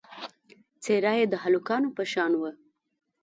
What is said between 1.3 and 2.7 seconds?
هلکانو په شان وه.